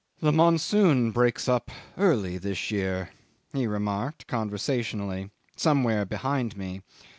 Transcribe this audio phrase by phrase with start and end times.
[0.19, 3.11] "The monsoon breaks up early this year,"
[3.53, 6.81] he remarked conversationally, somewhere behind me.